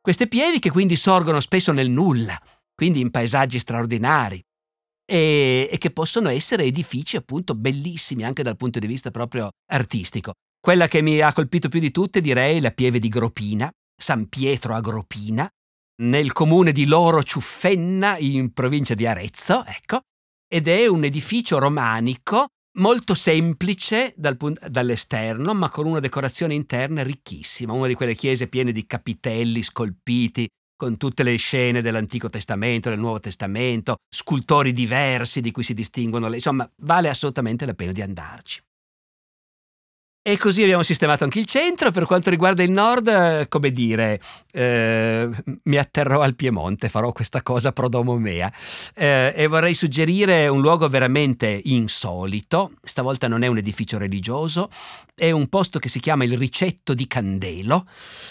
Queste 0.00 0.26
pievi 0.26 0.58
che 0.58 0.70
quindi 0.70 0.96
sorgono 0.96 1.40
spesso 1.40 1.72
nel 1.72 1.90
nulla, 1.90 2.40
quindi 2.74 3.00
in 3.00 3.10
paesaggi 3.10 3.58
straordinari, 3.58 4.42
e, 5.04 5.68
e, 5.70 5.78
che 5.78 5.90
possono 5.90 6.28
essere 6.28 6.64
edifici 6.64 7.16
appunto 7.16 7.54
bellissimi 7.54 8.24
anche 8.24 8.42
dal 8.42 8.56
punto 8.56 8.78
di 8.78 8.86
vista 8.86 9.10
proprio 9.10 9.50
artistico. 9.72 10.32
Quella 10.60 10.88
che 10.88 11.02
mi 11.02 11.20
ha 11.20 11.32
colpito 11.32 11.68
più 11.68 11.80
di 11.80 11.90
tutte 11.90 12.20
direi 12.20 12.60
la 12.60 12.70
pieve 12.70 12.98
di 12.98 13.08
Gropina, 13.08 13.70
San 13.96 14.28
Pietro 14.28 14.74
a 14.74 14.80
Gropina, 14.80 15.48
nel 16.02 16.32
comune 16.32 16.72
di 16.72 16.86
Loro 16.86 17.22
Ciuffenna 17.22 18.16
in 18.18 18.52
provincia 18.52 18.94
di 18.94 19.06
Arezzo, 19.06 19.64
ecco, 19.64 20.02
ed 20.48 20.68
è 20.68 20.86
un 20.86 21.04
edificio 21.04 21.58
romanico 21.58 22.48
molto 22.80 23.14
semplice 23.14 24.12
dal, 24.16 24.36
dall'esterno, 24.68 25.54
ma 25.54 25.68
con 25.70 25.86
una 25.86 26.00
decorazione 26.00 26.54
interna 26.54 27.02
ricchissima, 27.02 27.72
una 27.72 27.86
di 27.86 27.94
quelle 27.94 28.14
chiese 28.14 28.48
piene 28.48 28.72
di 28.72 28.86
capitelli 28.86 29.62
scolpiti 29.62 30.48
con 30.76 30.96
tutte 30.96 31.22
le 31.22 31.36
scene 31.36 31.82
dell'Antico 31.82 32.30
Testamento, 32.30 32.88
del 32.88 32.98
Nuovo 32.98 33.20
Testamento, 33.20 33.96
scultori 34.08 34.72
diversi 34.72 35.42
di 35.42 35.50
cui 35.50 35.62
si 35.62 35.74
distinguono 35.74 36.28
le... 36.28 36.36
Insomma, 36.36 36.68
vale 36.78 37.10
assolutamente 37.10 37.66
la 37.66 37.74
pena 37.74 37.92
di 37.92 38.00
andarci. 38.00 38.62
E 40.30 40.36
così 40.38 40.62
abbiamo 40.62 40.84
sistemato 40.84 41.24
anche 41.24 41.40
il 41.40 41.44
centro. 41.44 41.90
Per 41.90 42.06
quanto 42.06 42.30
riguarda 42.30 42.62
il 42.62 42.70
nord, 42.70 43.48
come 43.48 43.72
dire, 43.72 44.20
eh, 44.52 45.28
mi 45.64 45.76
atterrò 45.76 46.20
al 46.20 46.36
Piemonte, 46.36 46.88
farò 46.88 47.10
questa 47.10 47.42
cosa 47.42 47.72
pro 47.72 47.88
domo 47.88 48.16
mea. 48.16 48.48
Eh, 48.94 49.34
e 49.34 49.48
vorrei 49.48 49.74
suggerire 49.74 50.46
un 50.46 50.60
luogo 50.60 50.88
veramente 50.88 51.60
insolito. 51.64 52.74
Stavolta 52.80 53.26
non 53.26 53.42
è 53.42 53.48
un 53.48 53.58
edificio 53.58 53.98
religioso, 53.98 54.70
è 55.16 55.32
un 55.32 55.48
posto 55.48 55.80
che 55.80 55.88
si 55.88 55.98
chiama 55.98 56.22
il 56.22 56.38
Ricetto 56.38 56.94
di 56.94 57.08
Candelo, 57.08 57.88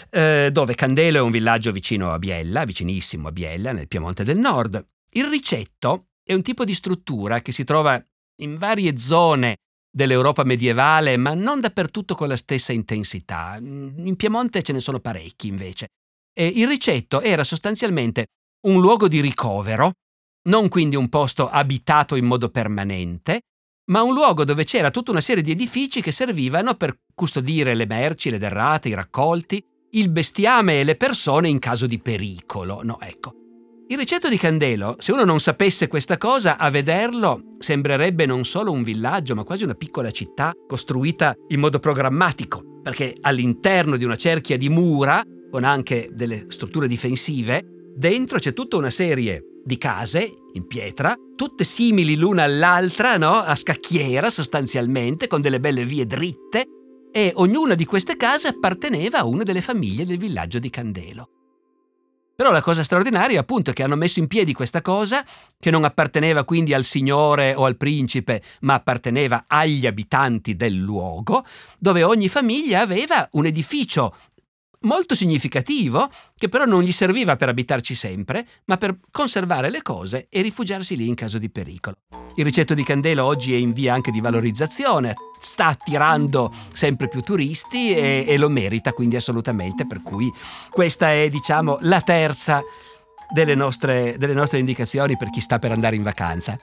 eh, 0.08 0.48
dove 0.50 0.74
Candelo 0.74 1.18
è 1.18 1.20
un 1.20 1.30
villaggio 1.30 1.70
vicino 1.70 2.14
a 2.14 2.18
Biella, 2.18 2.64
vicinissimo 2.64 3.28
a 3.28 3.30
Biella, 3.30 3.72
nel 3.72 3.88
Piemonte 3.88 4.24
del 4.24 4.38
Nord. 4.38 4.82
Il 5.10 5.26
Ricetto 5.26 6.06
è 6.24 6.32
un 6.32 6.40
tipo 6.40 6.64
di 6.64 6.72
struttura 6.72 7.42
che 7.42 7.52
si 7.52 7.64
trova 7.64 8.02
in 8.36 8.56
varie 8.56 8.96
zone 8.96 9.56
dell'Europa 9.90 10.44
medievale, 10.44 11.16
ma 11.16 11.34
non 11.34 11.60
dappertutto 11.60 12.14
con 12.14 12.28
la 12.28 12.36
stessa 12.36 12.72
intensità. 12.72 13.56
In 13.60 14.14
Piemonte 14.16 14.62
ce 14.62 14.72
ne 14.72 14.80
sono 14.80 15.00
parecchi 15.00 15.48
invece. 15.48 15.88
E 16.32 16.46
il 16.46 16.68
ricetto 16.68 17.20
era 17.20 17.44
sostanzialmente 17.44 18.26
un 18.66 18.80
luogo 18.80 19.08
di 19.08 19.20
ricovero, 19.20 19.92
non 20.48 20.68
quindi 20.68 20.96
un 20.96 21.08
posto 21.08 21.48
abitato 21.48 22.14
in 22.14 22.24
modo 22.24 22.48
permanente, 22.50 23.40
ma 23.90 24.02
un 24.02 24.14
luogo 24.14 24.44
dove 24.44 24.64
c'era 24.64 24.90
tutta 24.90 25.10
una 25.10 25.20
serie 25.20 25.42
di 25.42 25.50
edifici 25.50 26.00
che 26.00 26.12
servivano 26.12 26.74
per 26.74 27.00
custodire 27.14 27.74
le 27.74 27.86
merci, 27.86 28.30
le 28.30 28.38
derrate, 28.38 28.88
i 28.88 28.94
raccolti, 28.94 29.62
il 29.92 30.08
bestiame 30.08 30.80
e 30.80 30.84
le 30.84 30.94
persone 30.94 31.48
in 31.48 31.58
caso 31.58 31.86
di 31.86 31.98
pericolo. 31.98 32.82
No, 32.82 33.00
ecco. 33.00 33.39
Il 33.90 33.98
ricetto 33.98 34.28
di 34.28 34.38
Candelo, 34.38 34.94
se 35.00 35.10
uno 35.10 35.24
non 35.24 35.40
sapesse 35.40 35.88
questa 35.88 36.16
cosa, 36.16 36.58
a 36.58 36.70
vederlo 36.70 37.42
sembrerebbe 37.58 38.24
non 38.24 38.44
solo 38.44 38.70
un 38.70 38.84
villaggio, 38.84 39.34
ma 39.34 39.42
quasi 39.42 39.64
una 39.64 39.74
piccola 39.74 40.12
città 40.12 40.52
costruita 40.68 41.34
in 41.48 41.58
modo 41.58 41.80
programmatico, 41.80 42.78
perché 42.84 43.16
all'interno 43.22 43.96
di 43.96 44.04
una 44.04 44.14
cerchia 44.14 44.56
di 44.56 44.68
mura, 44.68 45.24
con 45.50 45.64
anche 45.64 46.08
delle 46.12 46.44
strutture 46.50 46.86
difensive, 46.86 47.64
dentro 47.96 48.38
c'è 48.38 48.52
tutta 48.52 48.76
una 48.76 48.90
serie 48.90 49.42
di 49.64 49.76
case 49.76 50.34
in 50.52 50.68
pietra, 50.68 51.12
tutte 51.34 51.64
simili 51.64 52.14
l'una 52.14 52.44
all'altra, 52.44 53.16
no? 53.16 53.38
a 53.38 53.56
scacchiera 53.56 54.30
sostanzialmente, 54.30 55.26
con 55.26 55.40
delle 55.40 55.58
belle 55.58 55.84
vie 55.84 56.06
dritte, 56.06 56.64
e 57.10 57.32
ognuna 57.34 57.74
di 57.74 57.86
queste 57.86 58.16
case 58.16 58.46
apparteneva 58.46 59.18
a 59.18 59.24
una 59.24 59.42
delle 59.42 59.60
famiglie 59.60 60.06
del 60.06 60.18
villaggio 60.18 60.60
di 60.60 60.70
Candelo. 60.70 61.39
Però 62.40 62.52
la 62.52 62.62
cosa 62.62 62.82
straordinaria 62.82 63.38
appunto 63.38 63.68
è 63.68 63.72
che 63.74 63.82
hanno 63.82 63.96
messo 63.96 64.18
in 64.18 64.26
piedi 64.26 64.54
questa 64.54 64.80
cosa 64.80 65.22
che 65.58 65.70
non 65.70 65.84
apparteneva 65.84 66.44
quindi 66.44 66.72
al 66.72 66.84
signore 66.84 67.52
o 67.54 67.66
al 67.66 67.76
principe, 67.76 68.40
ma 68.60 68.72
apparteneva 68.72 69.44
agli 69.46 69.86
abitanti 69.86 70.56
del 70.56 70.72
luogo, 70.72 71.44
dove 71.78 72.02
ogni 72.02 72.28
famiglia 72.28 72.80
aveva 72.80 73.28
un 73.32 73.44
edificio 73.44 74.16
molto 74.82 75.14
significativo, 75.14 76.08
che 76.36 76.48
però 76.48 76.64
non 76.64 76.82
gli 76.82 76.92
serviva 76.92 77.36
per 77.36 77.48
abitarci 77.48 77.94
sempre, 77.94 78.46
ma 78.66 78.76
per 78.76 78.98
conservare 79.10 79.70
le 79.70 79.82
cose 79.82 80.26
e 80.30 80.42
rifugiarsi 80.42 80.96
lì 80.96 81.08
in 81.08 81.14
caso 81.14 81.38
di 81.38 81.50
pericolo. 81.50 81.96
Il 82.36 82.44
ricetto 82.44 82.74
di 82.74 82.84
Candelo 82.84 83.24
oggi 83.24 83.52
è 83.52 83.56
in 83.56 83.72
via 83.72 83.92
anche 83.92 84.10
di 84.10 84.20
valorizzazione, 84.20 85.14
sta 85.40 85.66
attirando 85.66 86.52
sempre 86.72 87.08
più 87.08 87.20
turisti 87.22 87.92
e, 87.94 88.24
e 88.26 88.36
lo 88.36 88.48
merita 88.48 88.92
quindi 88.92 89.16
assolutamente, 89.16 89.86
per 89.86 90.02
cui 90.02 90.32
questa 90.70 91.12
è 91.12 91.28
diciamo 91.28 91.78
la 91.80 92.00
terza 92.00 92.62
delle 93.32 93.54
nostre, 93.54 94.16
delle 94.18 94.34
nostre 94.34 94.58
indicazioni 94.58 95.16
per 95.16 95.30
chi 95.30 95.40
sta 95.40 95.58
per 95.58 95.72
andare 95.72 95.96
in 95.96 96.02
vacanza. 96.02 96.56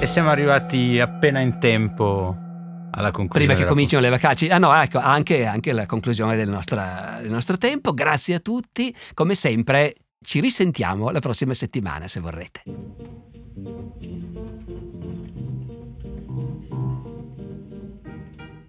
E 0.00 0.06
siamo 0.06 0.30
arrivati 0.30 0.98
appena 0.98 1.40
in 1.40 1.58
tempo 1.60 2.50
alla 2.92 3.10
conclusione. 3.10 3.46
Prima 3.46 3.58
che 3.58 3.66
cominciano 3.66 4.02
le 4.02 4.10
vacanze. 4.10 4.48
Ah 4.48 4.58
no, 4.58 4.74
ecco, 4.74 4.98
anche, 4.98 5.46
anche 5.46 5.72
la 5.72 5.86
conclusione 5.86 6.36
del, 6.36 6.48
nostra, 6.48 7.18
del 7.20 7.30
nostro 7.30 7.56
tempo. 7.58 7.94
Grazie 7.94 8.36
a 8.36 8.40
tutti. 8.40 8.94
Come 9.14 9.34
sempre, 9.34 9.94
ci 10.22 10.38
risentiamo 10.40 11.10
la 11.10 11.20
prossima 11.20 11.54
settimana, 11.54 12.06
se 12.06 12.20
vorrete. 12.20 12.62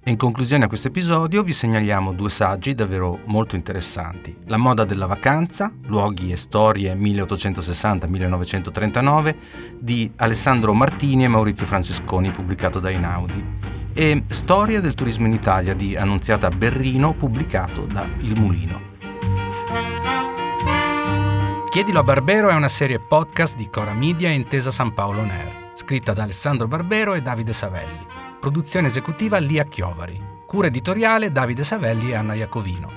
In 0.06 0.18
conclusione 0.18 0.66
a 0.66 0.68
questo 0.68 0.90
episodio 0.90 1.44
vi 1.44 1.54
segnaliamo 1.54 2.12
due 2.12 2.30
saggi 2.30 2.76
davvero 2.76 3.20
molto 3.26 3.56
interessanti. 3.56 4.36
La 4.48 4.58
moda 4.58 4.84
della 4.84 5.06
vacanza, 5.06 5.72
luoghi 5.86 6.34
e 6.34 6.36
storie 6.36 6.94
1860-1939 6.94 9.36
di 9.80 10.12
Alessandro 10.18 10.74
Martini 10.74 11.24
e 11.24 11.30
Maurizio 11.30 11.66
Francesconi 11.66 12.32
pubblicato 12.32 12.82
da 12.82 12.90
Inaudi 12.90 13.83
e 13.94 14.24
Storia 14.30 14.82
del 14.82 14.96
turismo 14.96 15.28
in 15.28 15.34
Italia 15.34 15.74
di 15.74 15.96
Annunziata 15.96 16.50
Berrino 16.50 17.14
pubblicato 17.14 17.86
da 17.86 18.08
Il 18.20 18.40
Mulino. 18.40 18.92
Chiedilo 21.70 22.00
a 22.00 22.04
Barbero 22.04 22.50
è 22.50 22.54
una 22.54 22.68
serie 22.68 23.00
podcast 23.00 23.56
di 23.56 23.70
Cora 23.70 23.94
Media 23.94 24.30
e 24.30 24.34
Intesa 24.34 24.72
San 24.72 24.94
Paolo 24.94 25.24
Ner, 25.24 25.72
scritta 25.74 26.14
da 26.14 26.24
Alessandro 26.24 26.68
Barbero 26.68 27.14
e 27.14 27.22
Davide 27.22 27.54
Savelli. 27.54 28.06
Produzione 28.40 28.88
esecutiva 28.88 29.38
Lia 29.38 29.64
Chiovari. 29.64 30.22
Cura 30.46 30.68
editoriale 30.68 31.32
Davide 31.32 31.64
Savelli 31.64 32.12
e 32.12 32.16
Anna 32.16 32.34
Iacovino. 32.34 32.92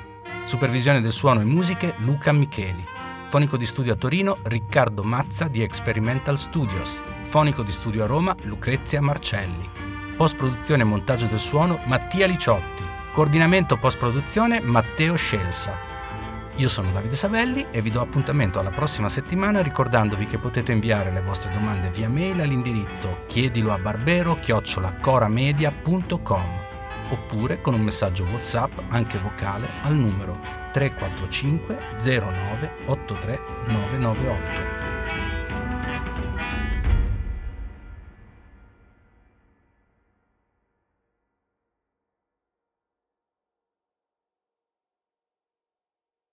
Supervisione 0.44 1.00
del 1.00 1.12
suono 1.12 1.40
e 1.40 1.44
musiche 1.44 1.94
Luca 1.98 2.32
Micheli. 2.32 2.84
Fonico 3.28 3.56
di 3.56 3.64
studio 3.64 3.92
a 3.92 3.96
Torino 3.96 4.38
Riccardo 4.42 5.02
Mazza 5.02 5.48
di 5.48 5.62
Experimental 5.62 6.38
Studios. 6.38 7.00
Fonico 7.28 7.62
di 7.62 7.72
studio 7.72 8.04
a 8.04 8.06
Roma 8.06 8.36
Lucrezia 8.42 9.00
Marcelli. 9.00 9.95
Post 10.16 10.36
produzione 10.36 10.80
e 10.80 10.86
montaggio 10.86 11.26
del 11.26 11.38
suono 11.38 11.78
Mattia 11.84 12.26
Liciotti. 12.26 12.82
Coordinamento 13.12 13.76
post 13.76 13.98
produzione 13.98 14.62
Matteo 14.62 15.14
Scelsa. 15.14 15.74
Io 16.56 16.70
sono 16.70 16.90
Davide 16.90 17.14
Savelli 17.14 17.66
e 17.70 17.82
vi 17.82 17.90
do 17.90 18.00
appuntamento 18.00 18.58
alla 18.58 18.70
prossima 18.70 19.10
settimana 19.10 19.60
ricordandovi 19.60 20.24
che 20.24 20.38
potete 20.38 20.72
inviare 20.72 21.12
le 21.12 21.20
vostre 21.20 21.52
domande 21.52 21.90
via 21.90 22.08
mail 22.08 22.40
all'indirizzo 22.40 23.24
chiedilo 23.26 23.74
a 23.74 23.78
barbero 23.78 24.38
chiocciolacoramedia.com 24.40 26.64
oppure 27.10 27.60
con 27.60 27.74
un 27.74 27.82
messaggio 27.82 28.24
WhatsApp 28.24 28.72
anche 28.88 29.18
vocale 29.18 29.68
al 29.82 29.94
numero 29.94 30.38
345 30.72 31.78
09 32.02 32.70
83 32.86 33.40
998. 33.66 35.35